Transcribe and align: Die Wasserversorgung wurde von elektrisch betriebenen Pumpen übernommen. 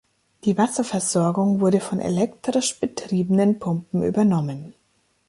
Die 0.45 0.57
Wasserversorgung 0.57 1.59
wurde 1.59 1.79
von 1.79 1.99
elektrisch 1.99 2.79
betriebenen 2.79 3.59
Pumpen 3.59 4.01
übernommen. 4.01 4.73